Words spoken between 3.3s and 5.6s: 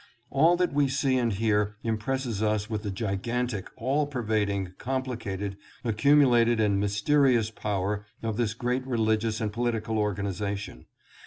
tic, all pervading, complicated,